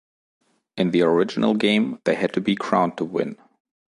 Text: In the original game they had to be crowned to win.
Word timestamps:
In 0.77 0.89
the 0.89 1.03
original 1.03 1.53
game 1.53 1.99
they 2.05 2.15
had 2.15 2.33
to 2.33 2.41
be 2.41 2.55
crowned 2.55 2.97
to 2.97 3.05
win. 3.05 3.37